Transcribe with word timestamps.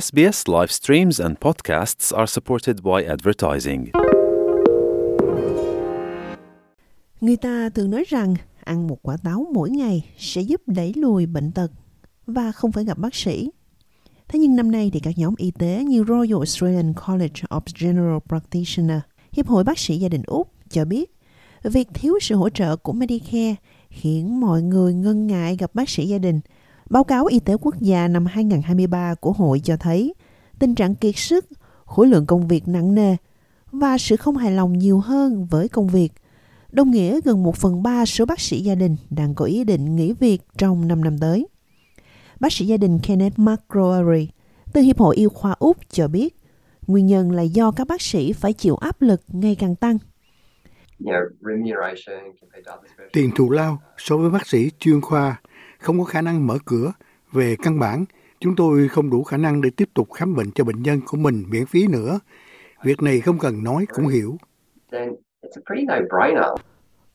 SBS 0.00 0.48
live 0.48 0.66
streams 0.70 1.20
and 1.20 1.36
podcasts 1.40 2.12
are 2.14 2.26
supported 2.26 2.76
by 2.82 3.04
advertising. 3.08 3.86
Người 7.20 7.36
ta 7.36 7.68
thường 7.68 7.90
nói 7.90 8.04
rằng 8.08 8.34
ăn 8.64 8.86
một 8.86 8.98
quả 9.02 9.16
táo 9.16 9.46
mỗi 9.52 9.70
ngày 9.70 10.14
sẽ 10.18 10.40
giúp 10.40 10.62
đẩy 10.66 10.92
lùi 10.96 11.26
bệnh 11.26 11.52
tật 11.52 11.70
và 12.26 12.52
không 12.52 12.72
phải 12.72 12.84
gặp 12.84 12.98
bác 12.98 13.14
sĩ. 13.14 13.50
Thế 14.28 14.38
nhưng 14.38 14.56
năm 14.56 14.70
nay 14.70 14.90
thì 14.92 15.00
các 15.00 15.18
nhóm 15.18 15.34
y 15.36 15.50
tế 15.50 15.84
như 15.84 16.04
Royal 16.08 16.32
Australian 16.32 16.94
College 17.06 17.42
of 17.50 17.60
General 17.80 18.18
Practitioner, 18.28 19.00
Hiệp 19.32 19.46
hội 19.46 19.64
Bác 19.64 19.78
sĩ 19.78 19.98
Gia 19.98 20.08
đình 20.08 20.22
Úc 20.26 20.48
cho 20.70 20.84
biết 20.84 21.14
việc 21.62 21.88
thiếu 21.94 22.18
sự 22.20 22.34
hỗ 22.34 22.48
trợ 22.50 22.76
của 22.76 22.92
Medicare 22.92 23.54
khiến 23.90 24.40
mọi 24.40 24.62
người 24.62 24.94
ngân 24.94 25.26
ngại 25.26 25.56
gặp 25.56 25.74
bác 25.74 25.88
sĩ 25.88 26.06
gia 26.06 26.18
đình. 26.18 26.40
Báo 26.90 27.04
cáo 27.04 27.26
Y 27.26 27.40
tế 27.40 27.56
Quốc 27.60 27.74
gia 27.80 28.08
năm 28.08 28.26
2023 28.26 29.14
của 29.14 29.32
hội 29.32 29.60
cho 29.64 29.76
thấy 29.76 30.14
tình 30.58 30.74
trạng 30.74 30.94
kiệt 30.94 31.16
sức, 31.16 31.46
khối 31.84 32.06
lượng 32.06 32.26
công 32.26 32.48
việc 32.48 32.68
nặng 32.68 32.94
nề 32.94 33.16
và 33.72 33.98
sự 33.98 34.16
không 34.16 34.36
hài 34.36 34.52
lòng 34.52 34.78
nhiều 34.78 35.00
hơn 35.00 35.46
với 35.50 35.68
công 35.68 35.88
việc 35.88 36.12
đồng 36.72 36.90
nghĩa 36.90 37.20
gần 37.24 37.42
một 37.42 37.56
phần 37.56 37.82
ba 37.82 38.06
số 38.06 38.26
bác 38.26 38.40
sĩ 38.40 38.60
gia 38.60 38.74
đình 38.74 38.96
đang 39.10 39.34
có 39.34 39.44
ý 39.44 39.64
định 39.64 39.96
nghỉ 39.96 40.12
việc 40.12 40.42
trong 40.58 40.88
5 40.88 41.04
năm 41.04 41.18
tới. 41.18 41.46
Bác 42.40 42.52
sĩ 42.52 42.66
gia 42.66 42.76
đình 42.76 42.98
Kenneth 43.02 43.38
McGrory 43.38 44.28
từ 44.72 44.80
Hiệp 44.80 44.98
hội 44.98 45.16
Y 45.16 45.26
khoa 45.26 45.54
Úc 45.58 45.76
cho 45.90 46.08
biết, 46.08 46.36
nguyên 46.86 47.06
nhân 47.06 47.30
là 47.32 47.42
do 47.42 47.70
các 47.70 47.86
bác 47.86 48.02
sĩ 48.02 48.32
phải 48.32 48.52
chịu 48.52 48.76
áp 48.76 49.02
lực 49.02 49.20
ngày 49.28 49.56
càng 49.58 49.76
tăng. 49.76 49.98
Tiền 53.12 53.30
thù 53.36 53.50
lao 53.50 53.78
so 53.98 54.16
với 54.16 54.30
bác 54.30 54.46
sĩ 54.46 54.70
chuyên 54.78 55.00
khoa 55.00 55.40
không 55.84 55.98
có 55.98 56.04
khả 56.04 56.22
năng 56.22 56.46
mở 56.46 56.58
cửa. 56.64 56.92
Về 57.32 57.56
căn 57.62 57.78
bản, 57.78 58.04
chúng 58.40 58.56
tôi 58.56 58.88
không 58.88 59.10
đủ 59.10 59.22
khả 59.22 59.36
năng 59.36 59.60
để 59.60 59.70
tiếp 59.70 59.88
tục 59.94 60.12
khám 60.12 60.34
bệnh 60.34 60.50
cho 60.54 60.64
bệnh 60.64 60.82
nhân 60.82 61.00
của 61.06 61.16
mình 61.16 61.44
miễn 61.50 61.66
phí 61.66 61.86
nữa. 61.86 62.18
Việc 62.84 63.02
này 63.02 63.20
không 63.20 63.38
cần 63.38 63.64
nói 63.64 63.86
cũng 63.94 64.08
hiểu. 64.08 64.36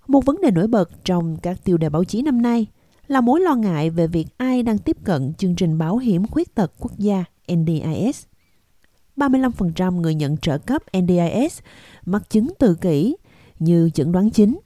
Một 0.07 0.25
vấn 0.25 0.41
đề 0.41 0.51
nổi 0.51 0.67
bật 0.67 0.89
trong 1.03 1.37
các 1.41 1.57
tiêu 1.63 1.77
đề 1.77 1.89
báo 1.89 2.03
chí 2.03 2.21
năm 2.21 2.41
nay 2.41 2.67
là 3.07 3.21
mối 3.21 3.41
lo 3.41 3.55
ngại 3.55 3.89
về 3.89 4.07
việc 4.07 4.25
ai 4.37 4.63
đang 4.63 4.77
tiếp 4.77 4.97
cận 5.03 5.33
chương 5.33 5.55
trình 5.55 5.77
bảo 5.77 5.97
hiểm 5.97 6.27
khuyết 6.27 6.55
tật 6.55 6.71
quốc 6.79 6.91
gia 6.97 7.23
NDIS. 7.53 8.25
35% 9.17 10.01
người 10.01 10.15
nhận 10.15 10.37
trợ 10.37 10.57
cấp 10.57 10.81
NDIS 10.97 11.59
mắc 12.05 12.29
chứng 12.29 12.47
tự 12.59 12.75
kỷ 12.75 13.15
như 13.59 13.89
chẩn 13.89 14.11
đoán 14.11 14.29
chính. 14.29 14.59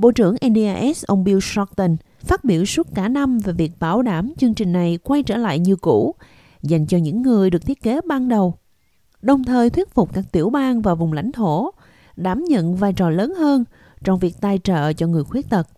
Bộ 0.00 0.10
trưởng 0.10 0.36
NDIS 0.50 1.04
ông 1.06 1.24
Bill 1.24 1.38
Shorten 1.40 1.96
phát 2.20 2.44
biểu 2.44 2.64
suốt 2.64 2.86
cả 2.94 3.08
năm 3.08 3.38
về 3.38 3.52
việc 3.52 3.72
bảo 3.80 4.02
đảm 4.02 4.32
chương 4.38 4.54
trình 4.54 4.72
này 4.72 4.98
quay 5.02 5.22
trở 5.22 5.36
lại 5.36 5.58
như 5.58 5.76
cũ 5.76 6.14
dành 6.62 6.86
cho 6.86 6.98
những 6.98 7.22
người 7.22 7.50
được 7.50 7.66
thiết 7.66 7.82
kế 7.82 8.00
ban 8.06 8.28
đầu, 8.28 8.54
đồng 9.22 9.44
thời 9.44 9.70
thuyết 9.70 9.94
phục 9.94 10.14
các 10.14 10.24
tiểu 10.32 10.50
bang 10.50 10.82
và 10.82 10.94
vùng 10.94 11.12
lãnh 11.12 11.32
thổ 11.32 11.70
đảm 12.16 12.44
nhận 12.44 12.76
vai 12.76 12.92
trò 12.92 13.10
lớn 13.10 13.34
hơn 13.34 13.64
trong 14.04 14.18
việc 14.18 14.34
tài 14.40 14.58
trợ 14.58 14.92
cho 14.92 15.06
người 15.06 15.24
khuyết 15.24 15.50
tật. 15.50 15.68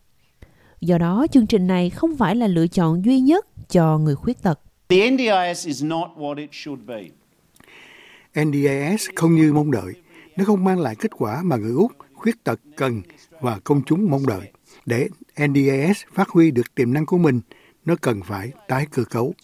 Do 0.81 0.99
đó, 0.99 1.27
chương 1.33 1.47
trình 1.47 1.67
này 1.67 1.91
không 1.91 2.17
phải 2.17 2.37
là 2.37 2.47
lựa 2.47 2.67
chọn 2.67 3.05
duy 3.05 3.21
nhất 3.21 3.47
cho 3.71 3.99
người 3.99 4.15
khuyết 4.15 4.43
tật. 4.43 4.61
The 4.89 5.11
NDIS 5.11 5.67
is 5.67 5.85
not 5.85 6.09
what 6.17 6.37
it 6.37 6.51
should 6.53 6.83
be. 6.87 7.03
NDIS 8.45 9.09
không 9.15 9.35
như 9.35 9.53
mong 9.53 9.71
đợi. 9.71 9.93
Nó 10.37 10.45
không 10.45 10.65
mang 10.65 10.81
lại 10.81 10.95
kết 10.99 11.13
quả 11.19 11.43
mà 11.45 11.57
người 11.57 11.73
Úc 11.73 11.93
khuyết 12.23 12.45
tật 12.45 12.61
cần 12.77 13.03
và 13.41 13.59
công 13.65 13.83
chúng 13.87 14.11
mong 14.11 14.27
đợi. 14.27 14.53
Để 14.87 15.09
NDIS 15.47 16.03
phát 16.15 16.29
huy 16.29 16.51
được 16.51 16.75
tiềm 16.75 16.93
năng 16.93 17.07
của 17.07 17.19
mình, 17.19 17.41
nó 17.85 17.95
cần 18.01 18.21
phải 18.25 18.53
tái 18.69 18.87
cơ 18.91 19.05
cấu. 19.05 19.35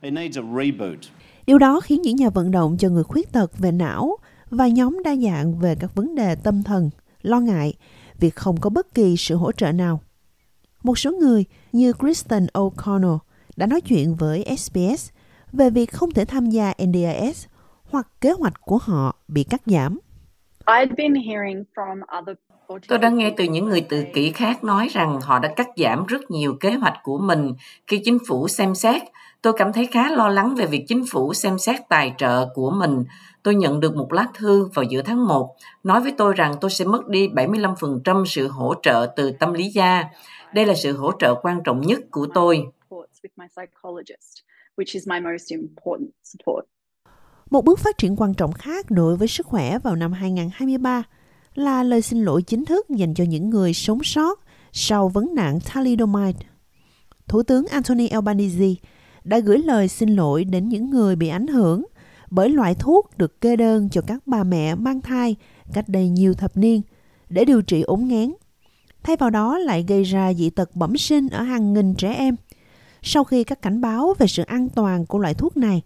It 0.00 0.12
needs 0.12 0.38
a 0.38 0.42
reboot. 0.42 0.98
Điều 1.46 1.58
đó 1.58 1.80
khiến 1.80 2.02
những 2.02 2.16
nhà 2.16 2.30
vận 2.30 2.50
động 2.50 2.76
cho 2.78 2.88
người 2.88 3.04
khuyết 3.04 3.32
tật 3.32 3.58
về 3.58 3.72
não 3.72 4.16
và 4.50 4.68
nhóm 4.68 5.02
đa 5.04 5.16
dạng 5.16 5.58
về 5.58 5.74
các 5.80 5.94
vấn 5.94 6.14
đề 6.14 6.34
tâm 6.34 6.62
thần 6.62 6.90
lo 7.22 7.40
ngại 7.40 7.74
việc 8.20 8.36
không 8.36 8.60
có 8.60 8.70
bất 8.70 8.94
kỳ 8.94 9.16
sự 9.16 9.36
hỗ 9.36 9.52
trợ 9.52 9.72
nào. 9.72 10.00
Một 10.82 10.98
số 10.98 11.12
người 11.12 11.44
như 11.72 11.92
Kristen 11.92 12.46
O'Connell 12.52 13.18
đã 13.56 13.66
nói 13.66 13.80
chuyện 13.80 14.16
với 14.16 14.56
SBS 14.58 15.10
về 15.52 15.70
việc 15.70 15.92
không 15.92 16.10
thể 16.10 16.24
tham 16.24 16.50
gia 16.50 16.72
NDIS 16.86 17.46
hoặc 17.90 18.08
kế 18.20 18.32
hoạch 18.32 18.60
của 18.60 18.78
họ 18.78 19.16
bị 19.28 19.44
cắt 19.44 19.62
giảm. 19.66 19.98
Tôi 22.88 22.98
đã 22.98 23.08
nghe 23.08 23.34
từ 23.36 23.44
những 23.44 23.68
người 23.68 23.80
tự 23.80 24.04
kỷ 24.14 24.32
khác 24.32 24.64
nói 24.64 24.88
rằng 24.90 25.20
họ 25.20 25.38
đã 25.38 25.52
cắt 25.56 25.68
giảm 25.76 26.06
rất 26.06 26.30
nhiều 26.30 26.56
kế 26.60 26.70
hoạch 26.70 26.94
của 27.02 27.18
mình 27.18 27.54
khi 27.86 28.00
chính 28.04 28.18
phủ 28.28 28.48
xem 28.48 28.74
xét. 28.74 29.02
Tôi 29.42 29.52
cảm 29.56 29.72
thấy 29.72 29.86
khá 29.86 30.10
lo 30.10 30.28
lắng 30.28 30.54
về 30.54 30.66
việc 30.66 30.84
chính 30.88 31.04
phủ 31.10 31.34
xem 31.34 31.58
xét 31.58 31.80
tài 31.88 32.14
trợ 32.18 32.46
của 32.54 32.70
mình. 32.70 33.04
Tôi 33.42 33.54
nhận 33.54 33.80
được 33.80 33.96
một 33.96 34.12
lá 34.12 34.26
thư 34.34 34.68
vào 34.74 34.82
giữa 34.82 35.02
tháng 35.02 35.26
1 35.26 35.56
nói 35.84 36.00
với 36.00 36.12
tôi 36.18 36.34
rằng 36.34 36.54
tôi 36.60 36.70
sẽ 36.70 36.84
mất 36.84 37.08
đi 37.08 37.28
75% 37.28 38.24
sự 38.24 38.48
hỗ 38.48 38.74
trợ 38.82 39.12
từ 39.16 39.30
tâm 39.30 39.52
lý 39.52 39.68
gia. 39.68 40.04
Đây 40.54 40.66
là 40.66 40.74
sự 40.74 40.96
hỗ 40.96 41.12
trợ 41.18 41.34
quan 41.42 41.60
trọng 41.64 41.80
nhất 41.80 42.00
của 42.10 42.26
tôi. 42.34 42.66
Một 47.50 47.64
bước 47.64 47.78
phát 47.78 47.98
triển 47.98 48.16
quan 48.16 48.34
trọng 48.34 48.52
khác 48.52 48.90
đối 48.90 49.16
với 49.16 49.28
sức 49.28 49.46
khỏe 49.46 49.78
vào 49.78 49.96
năm 49.96 50.12
2023 50.12 51.02
là 51.54 51.82
lời 51.82 52.02
xin 52.02 52.24
lỗi 52.24 52.42
chính 52.42 52.64
thức 52.64 52.88
dành 52.90 53.14
cho 53.14 53.24
những 53.24 53.50
người 53.50 53.74
sống 53.74 54.04
sót 54.04 54.40
sau 54.72 55.08
vấn 55.08 55.34
nạn 55.34 55.60
thalidomide. 55.60 56.38
Thủ 57.28 57.42
tướng 57.42 57.66
Anthony 57.66 58.08
Albanese 58.08 58.74
đã 59.24 59.38
gửi 59.38 59.58
lời 59.58 59.88
xin 59.88 60.16
lỗi 60.16 60.44
đến 60.44 60.68
những 60.68 60.90
người 60.90 61.16
bị 61.16 61.28
ảnh 61.28 61.46
hưởng 61.46 61.84
bởi 62.30 62.48
loại 62.48 62.74
thuốc 62.74 63.18
được 63.18 63.40
kê 63.40 63.56
đơn 63.56 63.88
cho 63.88 64.00
các 64.00 64.26
bà 64.26 64.44
mẹ 64.44 64.74
mang 64.74 65.00
thai 65.00 65.36
cách 65.72 65.88
đây 65.88 66.08
nhiều 66.08 66.34
thập 66.34 66.56
niên 66.56 66.82
để 67.28 67.44
điều 67.44 67.62
trị 67.62 67.82
ốm 67.82 68.08
nghén. 68.08 68.32
Thay 69.02 69.16
vào 69.16 69.30
đó 69.30 69.58
lại 69.58 69.84
gây 69.88 70.04
ra 70.04 70.34
dị 70.34 70.50
tật 70.50 70.76
bẩm 70.76 70.96
sinh 70.96 71.28
ở 71.28 71.42
hàng 71.42 71.72
nghìn 71.72 71.94
trẻ 71.94 72.12
em. 72.12 72.36
Sau 73.02 73.24
khi 73.24 73.44
các 73.44 73.62
cảnh 73.62 73.80
báo 73.80 74.14
về 74.18 74.26
sự 74.26 74.42
an 74.42 74.68
toàn 74.68 75.06
của 75.06 75.18
loại 75.18 75.34
thuốc 75.34 75.56
này 75.56 75.82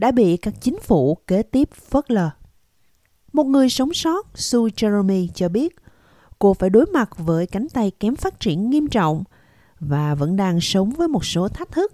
đã 0.00 0.10
bị 0.10 0.36
các 0.36 0.54
chính 0.60 0.80
phủ 0.80 1.18
kế 1.26 1.42
tiếp 1.42 1.68
phớt 1.72 2.10
lờ. 2.10 2.30
Một 3.32 3.44
người 3.44 3.68
sống 3.68 3.94
sót, 3.94 4.26
Sue 4.34 4.58
Jeremy 4.58 5.28
cho 5.34 5.48
biết, 5.48 5.76
cô 6.38 6.54
phải 6.54 6.70
đối 6.70 6.86
mặt 6.86 7.10
với 7.18 7.46
cánh 7.46 7.68
tay 7.68 7.90
kém 8.00 8.16
phát 8.16 8.40
triển 8.40 8.70
nghiêm 8.70 8.88
trọng 8.88 9.24
và 9.80 10.14
vẫn 10.14 10.36
đang 10.36 10.60
sống 10.60 10.90
với 10.90 11.08
một 11.08 11.24
số 11.24 11.48
thách 11.48 11.72
thức 11.72 11.92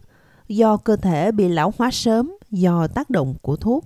do 0.48 0.76
cơ 0.76 0.96
thể 0.96 1.32
bị 1.32 1.48
lão 1.48 1.72
hóa 1.78 1.90
sớm 1.90 2.32
do 2.50 2.86
tác 2.86 3.10
động 3.10 3.34
của 3.42 3.56
thuốc. 3.56 3.84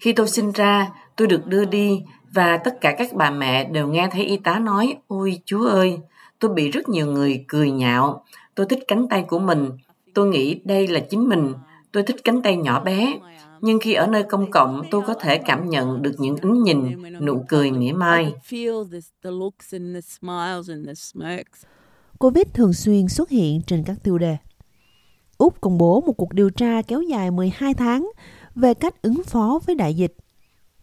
Khi 0.00 0.12
tôi 0.12 0.28
sinh 0.28 0.52
ra, 0.52 0.90
tôi 1.16 1.28
được 1.28 1.46
đưa 1.46 1.64
đi 1.64 2.02
và 2.32 2.56
tất 2.56 2.80
cả 2.80 2.94
các 2.98 3.12
bà 3.14 3.30
mẹ 3.30 3.64
đều 3.64 3.88
nghe 3.88 4.08
thấy 4.12 4.24
y 4.24 4.36
tá 4.36 4.58
nói, 4.58 4.94
ôi 5.06 5.40
chúa 5.44 5.68
ơi, 5.68 5.98
tôi 6.38 6.54
bị 6.54 6.70
rất 6.70 6.88
nhiều 6.88 7.06
người 7.06 7.44
cười 7.48 7.70
nhạo. 7.70 8.24
Tôi 8.54 8.66
thích 8.66 8.84
cánh 8.88 9.08
tay 9.08 9.24
của 9.28 9.38
mình. 9.38 9.70
Tôi 10.18 10.28
nghĩ 10.28 10.60
đây 10.64 10.86
là 10.86 11.00
chính 11.00 11.28
mình. 11.28 11.52
Tôi 11.92 12.02
thích 12.02 12.16
cánh 12.24 12.42
tay 12.42 12.56
nhỏ 12.56 12.84
bé. 12.84 13.18
Nhưng 13.60 13.78
khi 13.80 13.94
ở 13.94 14.06
nơi 14.06 14.22
công 14.22 14.50
cộng, 14.50 14.82
tôi 14.90 15.02
có 15.06 15.14
thể 15.14 15.38
cảm 15.38 15.68
nhận 15.68 16.02
được 16.02 16.14
những 16.18 16.36
ánh 16.42 16.62
nhìn, 16.62 17.02
nụ 17.20 17.44
cười 17.48 17.70
mỉa 17.70 17.92
mai. 17.92 18.32
Covid 22.18 22.44
thường 22.54 22.72
xuyên 22.72 23.08
xuất 23.08 23.30
hiện 23.30 23.60
trên 23.66 23.84
các 23.86 23.96
tiêu 24.02 24.18
đề. 24.18 24.36
Úc 25.38 25.60
công 25.60 25.78
bố 25.78 26.00
một 26.00 26.12
cuộc 26.12 26.32
điều 26.32 26.50
tra 26.50 26.82
kéo 26.82 27.02
dài 27.02 27.30
12 27.30 27.74
tháng 27.74 28.10
về 28.54 28.74
cách 28.74 29.02
ứng 29.02 29.22
phó 29.22 29.60
với 29.66 29.74
đại 29.74 29.94
dịch. 29.94 30.16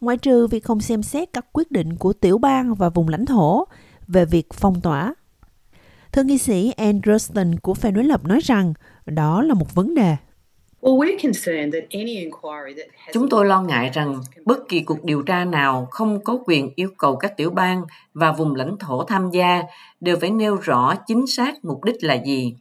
Ngoại 0.02 0.18
trừ 0.18 0.48
việc 0.48 0.64
không 0.64 0.82
xem 0.82 1.04
xét 1.04 1.34
các 1.34 1.46
quyết 1.54 1.72
định 1.72 1.96
của 1.96 2.14
tiểu 2.14 2.38
bang 2.38 2.76
và 2.76 2.90
vùng 2.90 3.10
lãnh 3.10 3.26
thổ 3.26 3.66
về 4.08 4.26
việc 4.26 4.54
phong 4.54 4.82
tỏa. 4.82 5.14
Thượng 6.16 6.28
nghị 6.28 6.38
sĩ 6.38 6.74
Andrew 6.78 7.56
của 7.62 7.74
phe 7.74 7.92
đối 7.92 8.04
lập 8.04 8.26
nói 8.26 8.40
rằng 8.44 8.74
đó 9.06 9.42
là 9.42 9.54
một 9.54 9.76
vấn 9.76 9.96
đề. 9.96 10.16
Chúng 13.14 13.30
tôi 13.30 13.46
lo 13.46 13.62
ngại 13.62 13.90
rằng 13.94 14.22
bất 14.46 14.58
kỳ 14.70 14.82
cuộc 14.82 15.04
điều 15.04 15.22
tra 15.22 15.46
nào 15.46 15.88
không 15.92 16.24
có 16.24 16.40
quyền 16.46 16.72
yêu 16.76 16.90
cầu 16.98 17.16
các 17.16 17.38
tiểu 17.38 17.50
bang 17.50 17.82
và 18.14 18.32
vùng 18.32 18.56
lãnh 18.56 18.78
thổ 18.80 19.04
tham 19.04 19.30
gia 19.32 19.64
đều 20.00 20.18
phải 20.22 20.30
nêu 20.32 20.56
rõ 20.56 20.96
chính 21.08 21.28
xác 21.28 21.66
mục 21.66 21.84
đích 21.84 22.04
là 22.04 22.14
gì. 22.14 22.56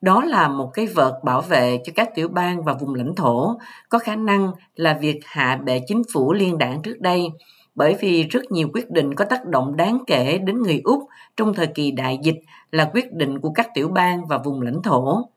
Đó 0.00 0.24
là 0.24 0.48
một 0.48 0.70
cái 0.74 0.86
vợt 0.86 1.12
bảo 1.24 1.40
vệ 1.40 1.78
cho 1.84 1.92
các 1.96 2.14
tiểu 2.14 2.28
bang 2.28 2.62
và 2.62 2.72
vùng 2.72 2.94
lãnh 2.94 3.14
thổ, 3.14 3.58
có 3.88 3.98
khả 3.98 4.16
năng 4.16 4.52
là 4.76 4.94
việc 4.94 5.20
hạ 5.24 5.60
bệ 5.64 5.80
chính 5.86 6.02
phủ 6.12 6.32
liên 6.32 6.58
đảng 6.58 6.82
trước 6.82 7.00
đây, 7.00 7.28
bởi 7.76 7.96
vì 8.00 8.22
rất 8.22 8.52
nhiều 8.52 8.68
quyết 8.72 8.90
định 8.90 9.14
có 9.14 9.24
tác 9.24 9.46
động 9.46 9.76
đáng 9.76 9.98
kể 10.06 10.38
đến 10.38 10.62
người 10.62 10.80
Úc 10.84 11.02
trong 11.36 11.54
thời 11.54 11.66
kỳ 11.66 11.90
đại 11.90 12.18
dịch 12.22 12.36
là 12.70 12.90
quyết 12.94 13.12
định 13.12 13.40
của 13.40 13.50
các 13.50 13.68
tiểu 13.74 13.88
bang 13.88 14.26
và 14.26 14.38
vùng 14.38 14.62
lãnh 14.62 14.82
thổ. 14.82 15.28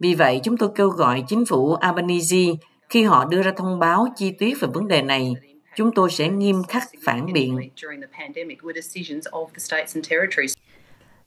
Vì 0.00 0.14
vậy, 0.14 0.40
chúng 0.42 0.56
tôi 0.56 0.68
kêu 0.74 0.88
gọi 0.88 1.24
chính 1.28 1.44
phủ 1.46 1.74
Albanese 1.74 2.36
khi 2.88 3.02
họ 3.02 3.24
đưa 3.24 3.42
ra 3.42 3.52
thông 3.56 3.78
báo 3.78 4.06
chi 4.16 4.30
tiết 4.30 4.60
về 4.60 4.68
vấn 4.74 4.88
đề 4.88 5.02
này, 5.02 5.34
chúng 5.76 5.90
tôi 5.94 6.10
sẽ 6.10 6.28
nghiêm 6.28 6.62
khắc 6.68 6.82
phản 7.04 7.32
biện. 7.32 7.58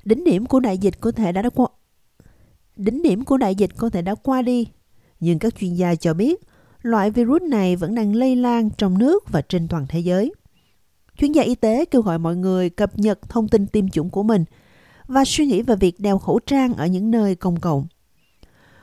Đỉnh 0.05 0.23
điểm 0.23 0.45
của 0.45 0.59
đại 0.59 0.77
dịch 0.77 0.93
có 1.01 1.11
thể 1.11 1.31
đã 1.31 1.41
đã 1.41 1.49
qua 1.49 1.67
Đỉnh 2.75 3.01
điểm 3.01 3.25
của 3.25 3.37
đại 3.37 3.55
dịch 3.55 3.69
có 3.77 3.89
thể 3.89 4.01
đã 4.01 4.15
qua 4.15 4.41
đi, 4.41 4.67
nhưng 5.19 5.39
các 5.39 5.55
chuyên 5.55 5.73
gia 5.73 5.95
cho 5.95 6.13
biết 6.13 6.41
loại 6.81 7.11
virus 7.11 7.41
này 7.41 7.75
vẫn 7.75 7.95
đang 7.95 8.15
lây 8.15 8.35
lan 8.35 8.69
trong 8.77 8.97
nước 8.97 9.23
và 9.31 9.41
trên 9.41 9.67
toàn 9.67 9.85
thế 9.89 9.99
giới. 9.99 10.31
Chuyên 11.21 11.31
gia 11.31 11.43
y 11.43 11.55
tế 11.55 11.85
kêu 11.85 12.01
gọi 12.01 12.19
mọi 12.19 12.35
người 12.35 12.69
cập 12.69 12.99
nhật 12.99 13.29
thông 13.29 13.47
tin 13.47 13.67
tiêm 13.67 13.89
chủng 13.89 14.09
của 14.09 14.23
mình 14.23 14.45
và 15.07 15.25
suy 15.25 15.45
nghĩ 15.45 15.61
về 15.61 15.75
việc 15.75 15.99
đeo 15.99 16.17
khẩu 16.17 16.39
trang 16.39 16.73
ở 16.73 16.85
những 16.85 17.11
nơi 17.11 17.35
công 17.35 17.59
cộng. 17.59 17.85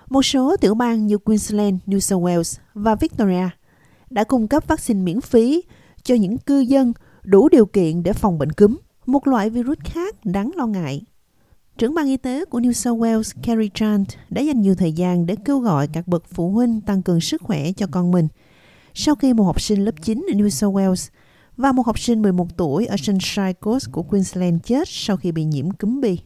Một 0.09 0.23
số 0.23 0.57
tiểu 0.57 0.75
bang 0.75 1.07
như 1.07 1.19
Queensland, 1.19 1.77
New 1.87 1.99
South 1.99 2.25
Wales 2.25 2.59
và 2.75 2.95
Victoria 2.95 3.49
đã 4.11 4.25
cung 4.25 4.49
cấp 4.49 4.65
vaccine 4.67 5.01
miễn 5.01 5.21
phí 5.21 5.63
cho 6.03 6.15
những 6.15 6.39
cư 6.39 6.61
dân 6.61 6.93
đủ 7.23 7.49
điều 7.49 7.67
kiện 7.67 8.03
để 8.03 8.13
phòng 8.13 8.39
bệnh 8.39 8.53
cúm, 8.53 8.77
một 9.07 9.27
loại 9.27 9.51
virus 9.51 9.79
khác 9.85 10.17
đáng 10.25 10.51
lo 10.57 10.67
ngại. 10.67 11.03
Trưởng 11.79 11.95
ban 11.95 12.07
y 12.07 12.17
tế 12.17 12.45
của 12.45 12.61
New 12.61 12.73
South 12.73 13.01
Wales, 13.01 13.43
Kerry 13.43 13.71
Chant, 13.75 14.07
đã 14.31 14.43
dành 14.43 14.61
nhiều 14.61 14.75
thời 14.75 14.93
gian 14.93 15.27
để 15.27 15.37
kêu 15.45 15.59
gọi 15.59 15.89
các 15.93 16.09
bậc 16.09 16.25
phụ 16.29 16.51
huynh 16.51 16.81
tăng 16.81 17.03
cường 17.03 17.21
sức 17.21 17.43
khỏe 17.43 17.73
cho 17.73 17.87
con 17.91 18.11
mình. 18.11 18.29
Sau 18.95 19.15
khi 19.15 19.33
một 19.33 19.45
học 19.45 19.61
sinh 19.61 19.85
lớp 19.85 19.95
9 20.03 20.27
ở 20.33 20.35
New 20.35 20.49
South 20.49 20.75
Wales 20.75 21.09
và 21.59 21.73
một 21.73 21.87
học 21.87 21.99
sinh 21.99 22.23
11 22.23 22.47
tuổi 22.57 22.87
ở 22.87 22.97
Sunshine 22.97 23.53
Coast 23.53 23.93
của 23.93 24.03
Queensland 24.03 24.63
chết 24.65 24.89
sau 24.89 25.17
khi 25.17 25.33
bị 25.33 25.45
nhiễm 25.45 25.71
cúm 25.71 26.01
Bì. 26.01 26.19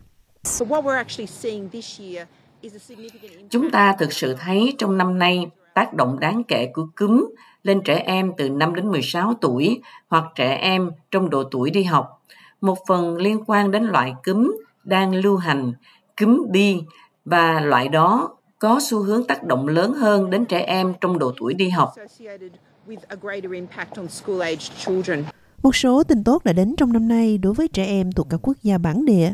Chúng 3.51 3.71
ta 3.71 3.97
thực 3.99 4.13
sự 4.13 4.37
thấy 4.41 4.75
trong 4.79 4.99
năm 4.99 5.19
nay 5.19 5.47
tác 5.75 5.95
động 5.95 6.21
đáng 6.21 6.43
kể 6.49 6.71
của 6.75 6.87
cúm 6.97 7.29
lên 7.63 7.81
trẻ 7.85 7.95
em 7.95 8.33
từ 8.37 8.49
5 8.49 8.75
đến 8.75 8.91
16 8.91 9.35
tuổi 9.41 9.81
hoặc 10.09 10.25
trẻ 10.35 10.55
em 10.55 10.91
trong 11.11 11.31
độ 11.31 11.45
tuổi 11.45 11.71
đi 11.71 11.83
học. 11.83 12.23
Một 12.61 12.79
phần 12.87 13.17
liên 13.17 13.45
quan 13.47 13.71
đến 13.71 13.85
loại 13.85 14.15
cúm 14.25 14.57
đang 14.85 15.15
lưu 15.15 15.37
hành, 15.37 15.73
cúm 16.21 16.47
bi 16.51 16.83
và 17.25 17.61
loại 17.61 17.89
đó 17.89 18.37
có 18.59 18.81
xu 18.83 19.03
hướng 19.03 19.27
tác 19.27 19.45
động 19.45 19.69
lớn 19.69 19.95
hơn 19.95 20.31
đến 20.31 20.45
trẻ 20.45 20.61
em 20.61 20.95
trong 21.01 21.19
độ 21.19 21.33
tuổi 21.37 21.55
đi 21.55 21.69
học. 21.69 21.95
Một 25.63 25.77
số 25.77 26.05
tin 26.05 26.25
tốt 26.25 26.45
đã 26.45 26.53
đến 26.53 26.75
trong 26.77 26.93
năm 26.93 27.09
nay 27.09 27.39
đối 27.39 27.55
với 27.55 27.69
trẻ 27.69 27.85
em 27.85 28.13
thuộc 28.13 28.27
các 28.31 28.41
quốc 28.43 28.57
gia 28.63 28.79
bản 28.79 29.05
địa. 29.05 29.33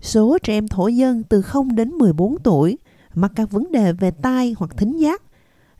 Số 0.00 0.38
trẻ 0.42 0.52
em 0.52 0.68
thổ 0.68 0.88
dân 0.88 1.22
từ 1.22 1.42
0 1.42 1.74
đến 1.74 1.90
14 1.90 2.38
tuổi 2.42 2.78
mắc 3.14 3.32
các 3.36 3.50
vấn 3.50 3.72
đề 3.72 3.92
về 3.92 4.10
tai 4.10 4.54
hoặc 4.58 4.70
thính 4.76 4.96
giác 4.96 5.22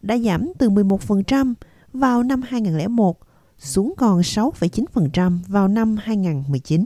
đã 0.02 0.18
giảm 0.18 0.52
từ 0.58 0.70
11% 0.70 1.54
vào 1.92 2.22
năm 2.22 2.42
2001 2.42 3.18
xuống 3.58 3.94
còn 3.96 4.20
6,9% 4.20 5.38
vào 5.48 5.68
năm 5.68 5.96
2019. 6.02 6.84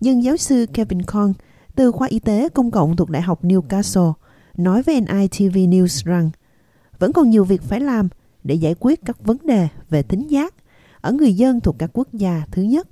Nhưng 0.00 0.24
giáo 0.24 0.36
sư 0.36 0.66
Kevin 0.72 1.02
Kong 1.02 1.34
từ 1.74 1.92
khoa 1.92 2.08
y 2.08 2.18
tế 2.18 2.48
công 2.48 2.70
cộng 2.70 2.96
thuộc 2.96 3.10
Đại 3.10 3.22
học 3.22 3.44
Newcastle 3.44 4.12
nói 4.56 4.82
với 4.82 5.00
NITV 5.00 5.56
News 5.56 6.04
rằng 6.04 6.30
vẫn 6.98 7.12
còn 7.12 7.30
nhiều 7.30 7.44
việc 7.44 7.62
phải 7.62 7.80
làm 7.80 8.08
để 8.44 8.54
giải 8.54 8.74
quyết 8.80 9.00
các 9.04 9.24
vấn 9.24 9.38
đề 9.46 9.68
về 9.90 10.02
thính 10.02 10.26
giác 10.26 10.54
ở 11.00 11.12
người 11.12 11.32
dân 11.32 11.60
thuộc 11.60 11.76
các 11.78 11.90
quốc 11.92 12.08
gia 12.12 12.42
thứ 12.50 12.62
nhất. 12.62 12.88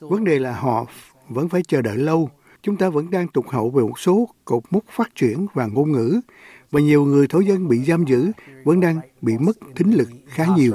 Vấn 0.00 0.24
đề 0.24 0.38
là 0.38 0.52
họ 0.52 0.86
vẫn 1.28 1.48
phải 1.48 1.62
chờ 1.68 1.82
đợi 1.82 1.96
lâu. 1.96 2.30
Chúng 2.62 2.76
ta 2.76 2.88
vẫn 2.88 3.10
đang 3.10 3.28
tụt 3.28 3.44
hậu 3.48 3.70
về 3.70 3.82
một 3.82 3.98
số 3.98 4.28
cột 4.44 4.62
mốc 4.70 4.84
phát 4.90 5.14
triển 5.14 5.46
và 5.54 5.66
ngôn 5.66 5.92
ngữ 5.92 6.20
và 6.70 6.80
nhiều 6.80 7.04
người 7.04 7.26
thổ 7.28 7.40
dân 7.40 7.68
bị 7.68 7.84
giam 7.84 8.04
giữ 8.04 8.32
vẫn 8.64 8.80
đang 8.80 9.00
bị 9.22 9.38
mất 9.38 9.58
thính 9.76 9.94
lực 9.94 10.08
khá 10.26 10.46
nhiều. 10.56 10.74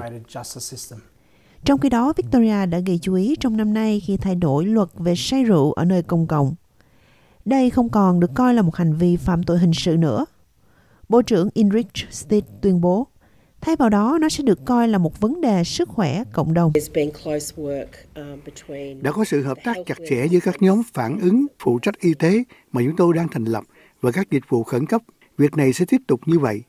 Trong 1.63 1.80
khi 1.80 1.89
đó, 1.89 2.13
Victoria 2.18 2.66
đã 2.66 2.80
gây 2.80 3.00
chú 3.01 3.13
ý 3.13 3.36
trong 3.39 3.57
năm 3.57 3.74
nay 3.74 4.00
khi 4.00 4.18
thay 4.18 4.36
đổi 4.36 4.66
luật 4.66 4.89
về 4.98 5.13
say 5.16 5.44
rượu 5.44 5.71
ở 5.71 5.86
nơi 5.86 6.04
công 6.04 6.27
cộng. 6.27 6.56
Đây 7.45 7.69
không 7.69 7.89
còn 7.89 8.19
được 8.19 8.31
coi 8.36 8.54
là 8.54 8.62
một 8.62 8.75
hành 8.75 8.94
vi 8.94 9.18
phạm 9.18 9.44
tội 9.44 9.57
hình 9.57 9.74
sự 9.74 9.98
nữa. 9.98 10.25
Bộ 11.10 11.22
trưởng 11.22 11.50
Enrich 11.56 12.12
Stitt 12.12 12.48
tuyên 12.62 12.82
bố, 12.82 13.08
thay 13.62 13.76
vào 13.76 13.90
đó 13.90 14.18
nó 14.22 14.30
sẽ 14.30 14.44
được 14.44 14.66
coi 14.66 14.88
là 14.88 14.98
một 14.98 15.20
vấn 15.20 15.42
đề 15.42 15.64
sức 15.64 15.90
khỏe 15.90 16.24
cộng 16.34 16.54
đồng. 16.54 16.74
Đã 19.02 19.12
có 19.12 19.24
sự 19.26 19.44
hợp 19.44 19.58
tác 19.64 19.78
chặt 19.86 19.98
chẽ 20.10 20.26
giữa 20.26 20.40
các 20.40 20.62
nhóm 20.62 20.82
phản 20.94 21.20
ứng 21.20 21.46
phụ 21.60 21.80
trách 21.80 22.00
y 22.00 22.14
tế 22.14 22.44
mà 22.72 22.82
chúng 22.86 22.96
tôi 22.96 23.14
đang 23.14 23.28
thành 23.28 23.44
lập 23.46 23.64
và 24.02 24.12
các 24.12 24.32
dịch 24.32 24.44
vụ 24.50 24.64
khẩn 24.64 24.86
cấp. 24.86 25.02
Việc 25.38 25.58
này 25.58 25.74
sẽ 25.74 25.86
tiếp 25.86 26.02
tục 26.08 26.22
như 26.26 26.40
vậy. 26.40 26.62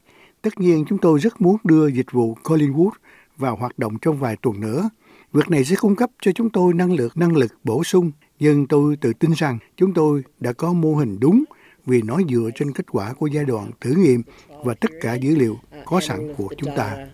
Tất 0.42 0.60
nhiên 0.60 0.84
chúng 0.88 0.98
tôi 0.98 1.18
rất 1.18 1.40
muốn 1.40 1.56
đưa 1.64 1.86
dịch 1.86 2.12
vụ 2.12 2.36
Collingwood 2.42 2.90
vào 3.36 3.56
hoạt 3.56 3.78
động 3.78 3.98
trong 4.02 4.18
vài 4.18 4.36
tuần 4.42 4.60
nữa. 4.60 4.90
Việc 5.32 5.50
này 5.50 5.64
sẽ 5.64 5.76
cung 5.76 5.96
cấp 5.96 6.10
cho 6.22 6.32
chúng 6.32 6.50
tôi 6.50 6.74
năng 6.74 6.92
lực 6.92 7.16
năng 7.16 7.36
lực 7.36 7.52
bổ 7.64 7.84
sung, 7.84 8.10
nhưng 8.38 8.66
tôi 8.66 8.96
tự 8.96 9.12
tin 9.12 9.30
rằng 9.36 9.58
chúng 9.76 9.94
tôi 9.94 10.22
đã 10.40 10.52
có 10.52 10.72
mô 10.72 10.94
hình 10.94 11.20
đúng 11.20 11.44
vì 11.86 12.02
nó 12.02 12.18
dựa 12.30 12.50
trên 12.54 12.72
kết 12.72 12.86
quả 12.92 13.12
của 13.12 13.26
giai 13.26 13.44
đoạn 13.44 13.70
thử 13.80 13.94
nghiệm 13.96 14.22
và 14.64 14.74
tất 14.74 14.90
cả 15.00 15.14
dữ 15.14 15.36
liệu 15.36 15.56
có 15.84 16.00
sẵn 16.00 16.34
của 16.36 16.48
chúng 16.58 16.70
ta. 16.76 17.06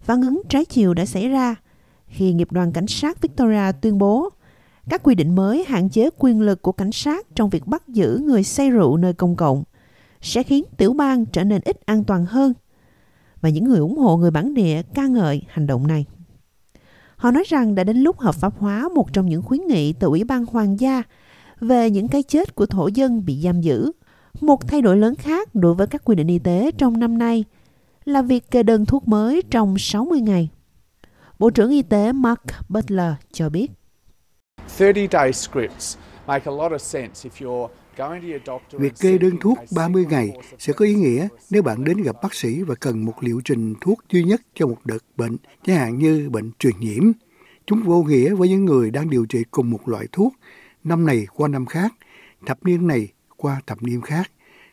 Phản 0.00 0.22
ứng 0.22 0.42
trái 0.48 0.64
chiều 0.64 0.94
đã 0.94 1.06
xảy 1.06 1.28
ra 1.28 1.54
khi 2.06 2.32
nghiệp 2.32 2.52
đoàn 2.52 2.72
cảnh 2.72 2.86
sát 2.86 3.20
Victoria 3.20 3.72
tuyên 3.80 3.98
bố 3.98 4.30
các 4.90 5.02
quy 5.02 5.14
định 5.14 5.34
mới 5.34 5.64
hạn 5.68 5.88
chế 5.88 6.10
quyền 6.18 6.40
lực 6.40 6.62
của 6.62 6.72
cảnh 6.72 6.92
sát 6.92 7.26
trong 7.34 7.50
việc 7.50 7.66
bắt 7.66 7.88
giữ 7.88 8.20
người 8.24 8.42
say 8.42 8.70
rượu 8.70 8.96
nơi 8.96 9.12
công 9.12 9.36
cộng 9.36 9.62
sẽ 10.20 10.42
khiến 10.42 10.64
tiểu 10.76 10.92
bang 10.92 11.26
trở 11.26 11.44
nên 11.44 11.60
ít 11.64 11.86
an 11.86 12.04
toàn 12.04 12.26
hơn 12.26 12.52
và 13.40 13.48
những 13.48 13.64
người 13.64 13.78
ủng 13.78 13.98
hộ 13.98 14.16
người 14.16 14.30
bản 14.30 14.54
địa 14.54 14.82
ca 14.94 15.06
ngợi 15.06 15.42
hành 15.48 15.66
động 15.66 15.86
này. 15.86 16.06
Họ 17.16 17.30
nói 17.30 17.44
rằng 17.46 17.74
đã 17.74 17.84
đến 17.84 17.96
lúc 17.96 18.18
hợp 18.18 18.34
pháp 18.34 18.58
hóa 18.58 18.88
một 18.94 19.12
trong 19.12 19.26
những 19.26 19.42
khuyến 19.42 19.60
nghị 19.66 19.92
từ 19.92 20.06
Ủy 20.06 20.24
ban 20.24 20.46
Hoàng 20.46 20.80
gia 20.80 21.02
về 21.60 21.90
những 21.90 22.08
cái 22.08 22.22
chết 22.22 22.54
của 22.54 22.66
thổ 22.66 22.86
dân 22.86 23.24
bị 23.24 23.40
giam 23.44 23.60
giữ. 23.60 23.92
Một 24.40 24.68
thay 24.68 24.82
đổi 24.82 24.96
lớn 24.96 25.14
khác 25.14 25.54
đối 25.54 25.74
với 25.74 25.86
các 25.86 26.04
quy 26.04 26.16
định 26.16 26.26
y 26.26 26.38
tế 26.38 26.70
trong 26.78 27.00
năm 27.00 27.18
nay 27.18 27.44
là 28.04 28.22
việc 28.22 28.50
kê 28.50 28.62
đơn 28.62 28.86
thuốc 28.86 29.08
mới 29.08 29.42
trong 29.50 29.78
60 29.78 30.20
ngày. 30.20 30.48
Bộ 31.38 31.50
trưởng 31.50 31.70
Y 31.70 31.82
tế 31.82 32.12
Mark 32.12 32.40
Butler 32.68 33.12
cho 33.32 33.48
biết. 33.48 33.70
30-day 34.78 35.32
scripts 35.32 35.96
make 36.26 36.44
a 36.44 36.54
lot 36.54 36.72
of 36.72 36.78
sense 36.78 37.28
if 37.28 37.46
you're 37.46 37.68
Việc 38.72 38.92
kê 39.00 39.18
đơn 39.18 39.36
thuốc 39.40 39.58
30 39.76 40.06
ngày 40.10 40.32
sẽ 40.58 40.72
có 40.72 40.84
ý 40.84 40.94
nghĩa 40.94 41.28
nếu 41.50 41.62
bạn 41.62 41.84
đến 41.84 42.02
gặp 42.02 42.16
bác 42.22 42.34
sĩ 42.34 42.62
và 42.62 42.74
cần 42.74 43.04
một 43.04 43.14
liệu 43.20 43.40
trình 43.44 43.74
thuốc 43.80 43.98
duy 44.10 44.24
nhất 44.24 44.40
cho 44.54 44.66
một 44.66 44.78
đợt 44.84 44.98
bệnh, 45.16 45.36
chẳng 45.66 45.76
hạn 45.76 45.98
như 45.98 46.28
bệnh 46.30 46.50
truyền 46.58 46.74
nhiễm. 46.80 47.12
Chúng 47.66 47.82
vô 47.82 48.02
nghĩa 48.02 48.34
với 48.34 48.48
những 48.48 48.64
người 48.64 48.90
đang 48.90 49.10
điều 49.10 49.26
trị 49.26 49.44
cùng 49.50 49.70
một 49.70 49.88
loại 49.88 50.06
thuốc, 50.12 50.34
năm 50.86 51.06
này 51.06 51.26
qua 51.34 51.48
năm 51.48 51.66
khác, 51.66 51.94
thập 52.46 52.64
niên 52.64 52.86
này 52.86 53.08
qua 53.36 53.60
thập 53.66 53.82
niên 53.82 54.00
khác, 54.00 54.30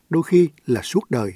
đôi 0.09 0.23
khi 0.23 0.49
là 0.65 0.81
suốt 0.81 1.09
đời. 1.09 1.33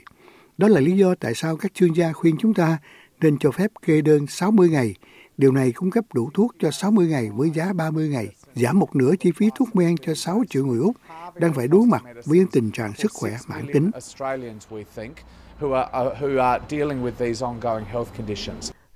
Đó 0.57 0.67
là 0.67 0.79
lý 0.79 0.97
do 0.97 1.15
tại 1.15 1.33
sao 1.35 1.57
các 1.57 1.73
chuyên 1.73 1.93
gia 1.93 2.13
khuyên 2.13 2.35
chúng 2.39 2.53
ta 2.53 2.77
nên 3.21 3.37
cho 3.39 3.51
phép 3.51 3.71
kê 3.85 4.01
đơn 4.01 4.27
60 4.27 4.69
ngày. 4.69 4.95
Điều 5.37 5.51
này 5.51 5.71
cung 5.71 5.91
cấp 5.91 6.05
đủ 6.13 6.29
thuốc 6.33 6.55
cho 6.59 6.71
60 6.71 7.07
ngày 7.07 7.29
với 7.35 7.49
giá 7.49 7.73
30 7.73 8.09
ngày, 8.09 8.27
giảm 8.55 8.79
một 8.79 8.95
nửa 8.95 9.11
chi 9.19 9.31
phí 9.31 9.49
thuốc 9.55 9.75
men 9.75 9.97
cho 9.97 10.13
6 10.13 10.43
triệu 10.49 10.65
người 10.65 10.79
Úc 10.79 10.95
đang 11.35 11.53
phải 11.53 11.67
đối 11.67 11.85
mặt 11.85 12.03
với 12.25 12.39
những 12.39 12.47
tình 12.51 12.71
trạng 12.71 12.93
sức 12.93 13.11
khỏe 13.13 13.37
mãn 13.47 13.65
tính. 13.73 13.91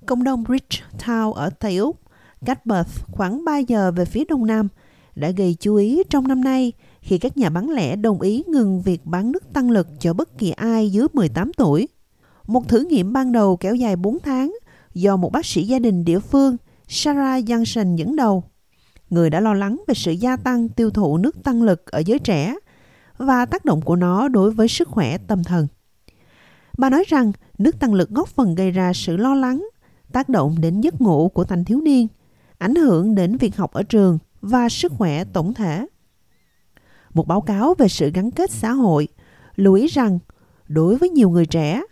Cộng 0.06 0.24
đồng 0.24 0.44
Bridgetown 0.44 1.32
ở 1.32 1.50
Tây 1.50 1.76
Úc, 1.76 2.00
cách 2.46 2.60
Perth 2.70 3.04
khoảng 3.12 3.44
3 3.44 3.58
giờ 3.58 3.92
về 3.96 4.04
phía 4.04 4.24
đông 4.28 4.46
nam, 4.46 4.68
đã 5.14 5.30
gây 5.30 5.56
chú 5.60 5.74
ý 5.74 6.02
trong 6.10 6.28
năm 6.28 6.44
nay 6.44 6.72
khi 7.00 7.18
các 7.18 7.36
nhà 7.36 7.50
bán 7.50 7.70
lẻ 7.70 7.96
đồng 7.96 8.20
ý 8.20 8.42
ngừng 8.46 8.82
việc 8.82 9.06
bán 9.06 9.32
nước 9.32 9.52
tăng 9.52 9.70
lực 9.70 9.88
cho 9.98 10.14
bất 10.14 10.38
kỳ 10.38 10.50
ai 10.50 10.90
dưới 10.90 11.06
18 11.12 11.52
tuổi. 11.52 11.88
Một 12.46 12.68
thử 12.68 12.84
nghiệm 12.90 13.12
ban 13.12 13.32
đầu 13.32 13.56
kéo 13.56 13.74
dài 13.74 13.96
4 13.96 14.18
tháng 14.18 14.54
do 14.94 15.16
một 15.16 15.32
bác 15.32 15.46
sĩ 15.46 15.62
gia 15.62 15.78
đình 15.78 16.04
địa 16.04 16.18
phương 16.18 16.56
Sarah 16.88 17.44
Johnson 17.44 17.96
dẫn 17.96 18.16
đầu 18.16 18.44
người 19.10 19.30
đã 19.30 19.40
lo 19.40 19.54
lắng 19.54 19.82
về 19.86 19.94
sự 19.94 20.12
gia 20.12 20.36
tăng 20.36 20.68
tiêu 20.68 20.90
thụ 20.90 21.18
nước 21.18 21.42
tăng 21.44 21.62
lực 21.62 21.86
ở 21.86 22.02
giới 22.06 22.18
trẻ 22.18 22.54
và 23.16 23.46
tác 23.46 23.64
động 23.64 23.80
của 23.80 23.96
nó 23.96 24.28
đối 24.28 24.50
với 24.50 24.68
sức 24.68 24.88
khỏe 24.88 25.18
tâm 25.18 25.44
thần. 25.44 25.66
Bà 26.78 26.90
nói 26.90 27.04
rằng 27.08 27.32
nước 27.58 27.80
tăng 27.80 27.94
lực 27.94 28.10
góp 28.10 28.28
phần 28.28 28.54
gây 28.54 28.70
ra 28.70 28.92
sự 28.92 29.16
lo 29.16 29.34
lắng, 29.34 29.68
tác 30.12 30.28
động 30.28 30.56
đến 30.60 30.80
giấc 30.80 31.00
ngủ 31.00 31.28
của 31.28 31.44
thanh 31.44 31.64
thiếu 31.64 31.80
niên, 31.80 32.08
ảnh 32.58 32.74
hưởng 32.74 33.14
đến 33.14 33.36
việc 33.36 33.56
học 33.56 33.72
ở 33.72 33.82
trường 33.82 34.18
và 34.42 34.68
sức 34.68 34.92
khỏe 34.98 35.24
tổng 35.24 35.54
thể. 35.54 35.86
Một 37.14 37.26
báo 37.26 37.40
cáo 37.40 37.74
về 37.78 37.88
sự 37.88 38.10
gắn 38.14 38.30
kết 38.30 38.50
xã 38.50 38.72
hội 38.72 39.08
lưu 39.56 39.74
ý 39.74 39.86
rằng 39.86 40.18
đối 40.68 40.96
với 40.96 41.08
nhiều 41.08 41.30
người 41.30 41.46
trẻ, 41.46 41.82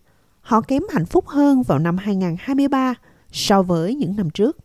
họ 0.40 0.61
kém 0.61 0.83
hạnh 0.92 1.07
phúc 1.07 1.28
hơn 1.28 1.62
vào 1.62 1.78
năm 1.78 1.97
2023 1.97 2.95
so 3.33 3.62
với 3.62 3.95
những 3.95 4.16
năm 4.16 4.30
trước. 4.30 4.59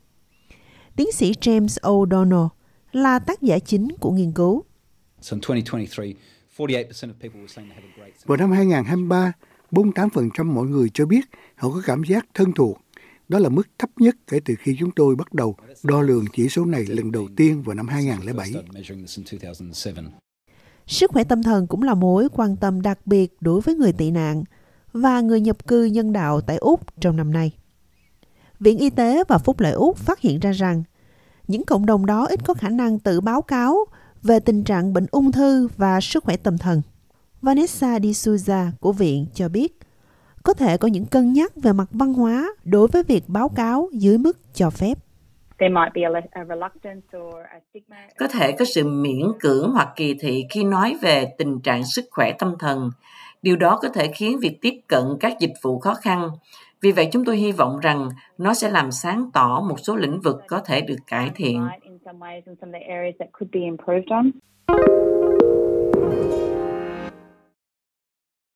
Tiến 0.96 1.12
sĩ 1.12 1.32
James 1.32 1.68
O'Donnell 1.82 2.48
là 2.92 3.20
tác 3.20 3.42
giả 3.42 3.60
chính 3.60 3.88
của 4.00 4.12
nghiên 4.12 4.32
cứu. 4.32 4.63
Vào 8.25 8.38
năm 8.38 8.51
2023, 8.51 9.34
48% 9.72 10.46
mọi 10.46 10.65
người 10.65 10.89
cho 10.94 11.06
biết 11.06 11.25
họ 11.56 11.70
có 11.70 11.82
cảm 11.86 12.04
giác 12.04 12.25
thân 12.34 12.51
thuộc. 12.51 12.85
Đó 13.27 13.39
là 13.39 13.50
mức 13.50 13.67
thấp 13.79 13.89
nhất 13.98 14.15
kể 14.27 14.39
từ 14.46 14.55
khi 14.60 14.75
chúng 14.79 14.91
tôi 14.91 15.15
bắt 15.15 15.34
đầu 15.34 15.55
đo 15.84 16.01
lường 16.01 16.25
chỉ 16.34 16.50
số 16.50 16.65
này 16.65 16.86
lần 16.86 17.12
đầu 17.12 17.27
tiên 17.36 17.62
vào 17.62 17.75
năm 17.75 17.88
2007. 17.88 18.53
Sức 20.88 21.12
khỏe 21.12 21.24
tâm 21.24 21.44
thần 21.44 21.67
cũng 21.67 21.84
là 21.84 21.94
mối 21.94 22.27
quan 22.32 22.55
tâm 22.55 22.82
đặc 22.82 23.00
biệt 23.05 23.38
đối 23.41 23.62
với 23.62 23.75
người 23.75 23.94
tị 23.94 24.12
nạn 24.12 24.44
và 24.94 25.22
người 25.22 25.41
nhập 25.41 25.67
cư 25.67 25.86
nhân 25.86 26.13
đạo 26.13 26.41
tại 26.41 26.58
Úc 26.58 27.01
trong 27.01 27.15
năm 27.15 27.34
nay. 27.34 27.51
Viện 28.60 28.77
Y 28.77 28.89
tế 28.89 29.24
và 29.27 29.38
Phúc 29.38 29.60
lợi 29.60 29.72
Úc 29.72 29.98
phát 29.98 30.20
hiện 30.20 30.39
ra 30.39 30.51
rằng 30.51 30.84
những 31.48 31.65
cộng 31.65 31.86
đồng 31.86 32.05
đó 32.05 32.25
ít 32.25 32.39
có 32.46 32.53
khả 32.53 32.70
năng 32.70 33.00
tự 33.00 33.22
báo 33.22 33.41
cáo 33.41 33.86
về 34.24 34.39
tình 34.39 34.63
trạng 34.63 34.94
bệnh 34.94 35.05
ung 35.12 35.32
thư 35.32 35.67
và 35.77 36.01
sức 36.01 36.24
khỏe 36.24 36.38
tâm 36.38 36.58
thần. 36.58 36.82
Vanessa 37.41 37.98
D'Souza 37.98 38.72
của 38.79 38.91
viện 38.91 39.25
cho 39.34 39.50
biết, 39.50 39.79
có 40.46 40.54
thể 40.54 40.78
có 40.78 40.88
những 40.88 41.06
cân 41.06 41.34
nhắc 41.34 41.52
về 41.56 41.74
mặt 41.74 41.88
văn 41.92 42.14
hóa 42.14 42.48
đối 42.64 42.88
với 42.88 43.04
việc 43.04 43.24
báo 43.28 43.50
cáo 43.50 43.90
dưới 43.92 44.18
mức 44.18 44.38
cho 44.54 44.70
phép. 44.70 44.94
Có 48.20 48.28
thể 48.28 48.52
có 48.52 48.66
sự 48.75 48.88
miễn 48.88 49.22
cưỡng 49.40 49.72
hoặc 49.74 49.90
kỳ 49.96 50.14
thị 50.20 50.46
khi 50.50 50.64
nói 50.64 50.98
về 51.02 51.25
tình 51.38 51.60
trạng 51.60 51.84
sức 51.84 52.06
khỏe 52.12 52.32
tâm 52.40 52.56
thần. 52.60 52.90
Điều 53.42 53.56
đó 53.56 53.80
có 53.82 53.90
thể 53.90 54.08
khiến 54.08 54.40
việc 54.42 54.58
tiếp 54.62 54.74
cận 54.88 55.04
các 55.20 55.40
dịch 55.40 55.54
vụ 55.62 55.80
khó 55.80 55.94
khăn. 55.94 56.30
Vì 56.82 56.92
vậy 56.92 57.08
chúng 57.12 57.25
tôi 57.25 57.38
hy 57.38 57.52
vọng 57.52 57.80
rằng 57.82 58.10
nó 58.38 58.54
sẽ 58.54 58.70
làm 58.70 58.92
sáng 58.92 59.30
tỏ 59.34 59.62
một 59.70 59.80
số 59.80 59.96
lĩnh 59.96 60.22
vực 60.22 60.36
có 60.48 60.60
thể 60.60 60.82
được 60.82 61.00
cải 61.08 61.32
thiện. 61.36 61.68